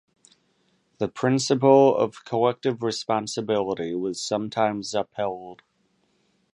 [0.97, 5.61] The principle of collective responsibility was sometimes upheld.